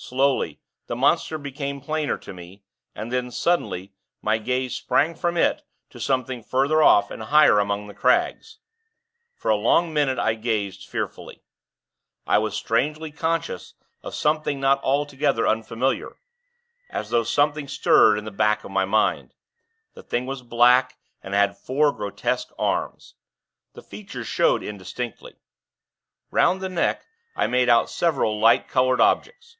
[0.00, 2.62] Slowly, the monster became plainer to me;
[2.94, 3.92] and then, suddenly,
[4.22, 8.58] my gaze sprang from it to something further off and higher among the crags.
[9.34, 11.42] For a long minute, I gazed, fearfully.
[12.28, 13.74] I was strangely conscious
[14.04, 16.18] of something not altogether unfamiliar
[16.90, 19.34] as though something stirred in the back of my mind.
[19.94, 23.14] The thing was black, and had four grotesque arms.
[23.72, 25.40] The features showed indistinctly,
[26.30, 27.04] 'round the neck,
[27.34, 29.56] I made out several light colored objects.